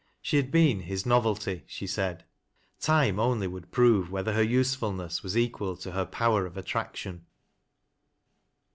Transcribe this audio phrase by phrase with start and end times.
[0.19, 2.23] She had been his" novelty" she said;
[2.79, 7.27] time only would prove whether her usefulness was equal to hor power of attraction.